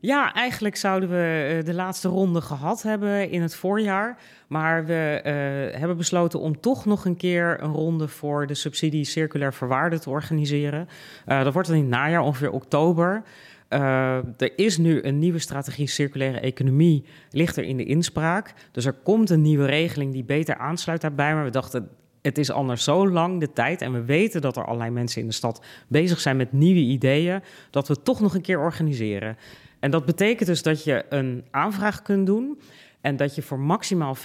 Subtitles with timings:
[0.00, 4.18] Ja, eigenlijk zouden we eh, de laatste ronde gehad hebben in het voorjaar.
[4.48, 9.04] Maar we uh, hebben besloten om toch nog een keer een ronde voor de subsidie
[9.04, 10.88] circulair verwaarde te organiseren.
[11.26, 13.22] Uh, dat wordt dan in het najaar, ongeveer oktober.
[13.68, 18.54] Er is nu een nieuwe strategie circulaire economie, ligt er in de inspraak.
[18.72, 21.34] Dus er komt een nieuwe regeling die beter aansluit daarbij.
[21.34, 21.88] Maar we dachten,
[22.22, 25.26] het is anders zo lang de tijd en we weten dat er allerlei mensen in
[25.26, 29.36] de stad bezig zijn met nieuwe ideeën, dat we het toch nog een keer organiseren.
[29.80, 32.58] En dat betekent dus dat je een aanvraag kunt doen.
[33.00, 34.22] En dat je voor maximaal 15.000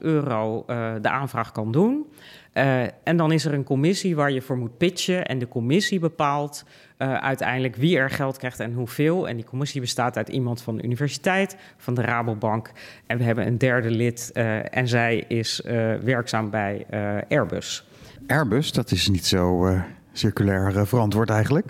[0.00, 2.06] euro uh, de aanvraag kan doen.
[2.54, 5.26] Uh, en dan is er een commissie waar je voor moet pitchen.
[5.26, 6.64] En de commissie bepaalt
[6.98, 9.28] uh, uiteindelijk wie er geld krijgt en hoeveel.
[9.28, 12.70] En die commissie bestaat uit iemand van de universiteit, van de Rabobank.
[13.06, 14.32] En we hebben een derde lid
[14.70, 15.60] en zij is
[16.02, 16.86] werkzaam bij
[17.28, 17.86] Airbus.
[18.26, 19.74] Airbus, dat is niet zo
[20.12, 21.66] circulair verantwoord eigenlijk.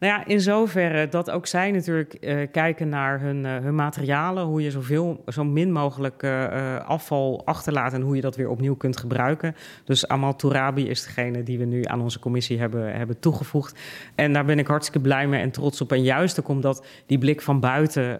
[0.00, 4.44] Nou ja, in zoverre dat ook zij natuurlijk uh, kijken naar hun, uh, hun materialen,
[4.44, 8.76] hoe je zoveel, zo min mogelijk uh, afval achterlaat en hoe je dat weer opnieuw
[8.76, 9.56] kunt gebruiken.
[9.84, 13.80] Dus Amal Tourabi is degene die we nu aan onze commissie hebben, hebben toegevoegd.
[14.14, 15.92] En daar ben ik hartstikke blij mee en trots op.
[15.92, 18.18] En juist ook omdat die blik van buiten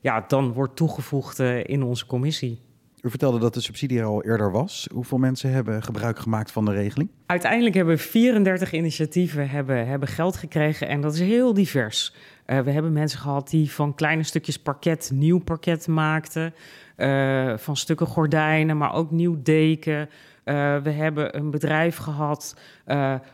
[0.00, 2.65] ja, dan wordt toegevoegd in onze commissie.
[3.06, 4.88] U vertelde dat de subsidie al eerder was.
[4.92, 7.10] Hoeveel mensen hebben gebruik gemaakt van de regeling?
[7.26, 12.14] Uiteindelijk hebben 34 initiatieven hebben, hebben geld gekregen en dat is heel divers.
[12.46, 16.54] Uh, we hebben mensen gehad die van kleine stukjes parket nieuw parket maakten.
[16.96, 20.08] Uh, van stukken gordijnen, maar ook nieuw deken.
[20.44, 22.56] Uh, we hebben een bedrijf gehad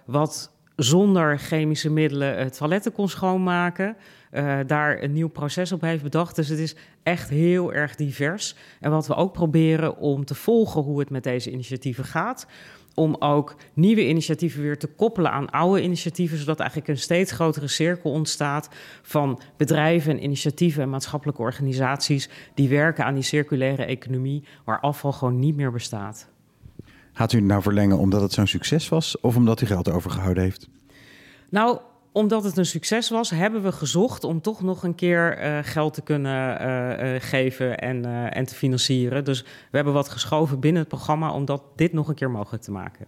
[0.04, 3.96] wat zonder chemische middelen het toiletten kon schoonmaken.
[4.32, 6.36] Uh, daar een nieuw proces op heeft bedacht.
[6.36, 8.56] Dus het is echt heel erg divers.
[8.80, 12.46] En wat we ook proberen om te volgen hoe het met deze initiatieven gaat.
[12.94, 17.68] Om ook nieuwe initiatieven weer te koppelen aan oude initiatieven, zodat eigenlijk een steeds grotere
[17.68, 18.68] cirkel ontstaat
[19.02, 25.12] van bedrijven en initiatieven en maatschappelijke organisaties die werken aan die circulaire economie, waar afval
[25.12, 26.31] gewoon niet meer bestaat.
[27.12, 30.42] Gaat u het nou verlengen omdat het zo'n succes was of omdat u geld overgehouden
[30.42, 30.68] heeft?
[31.48, 31.78] Nou,
[32.12, 35.94] omdat het een succes was, hebben we gezocht om toch nog een keer uh, geld
[35.94, 39.24] te kunnen uh, uh, geven en, en te financieren.
[39.24, 42.62] Dus we hebben wat geschoven binnen het programma om dat, dit nog een keer mogelijk
[42.62, 43.06] te maken.